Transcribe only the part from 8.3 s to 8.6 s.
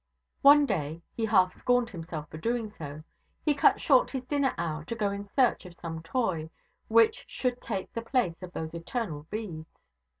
of